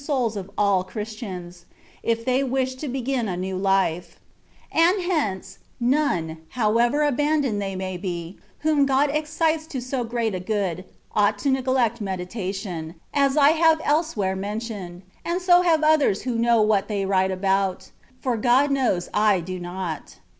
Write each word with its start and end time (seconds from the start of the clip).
souls 0.03 0.35
of 0.35 0.49
all 0.57 0.83
Christians, 0.83 1.65
if 2.01 2.25
they 2.25 2.43
wish 2.43 2.73
to 2.73 2.87
begin 2.87 3.27
a 3.27 3.37
new 3.37 3.55
life; 3.55 4.19
and 4.71 4.99
hence, 4.99 5.59
none, 5.79 6.39
however 6.49 7.03
abandoned 7.03 7.61
they 7.61 7.75
may 7.75 7.97
be, 7.97 8.35
whom 8.61 8.87
God 8.87 9.11
excites 9.11 9.67
to 9.67 9.79
so 9.79 10.03
great 10.03 10.33
a 10.33 10.39
good, 10.39 10.85
ought 11.13 11.37
to 11.37 11.51
neglect 11.51 12.01
meditation, 12.01 12.95
as 13.13 13.37
I 13.37 13.49
have 13.51 13.79
else 13.83 14.17
where 14.17 14.35
mentioned, 14.35 15.03
and 15.23 15.39
so 15.39 15.61
have 15.61 15.83
others 15.83 16.23
who 16.23 16.33
know 16.33 16.63
what 16.63 16.87
they 16.87 17.05
write 17.05 17.29
about, 17.29 17.91
for 18.19 18.37
God 18.37 18.71
knows 18.71 19.07
I 19.13 19.39
do 19.39 19.59
not. 19.59 20.17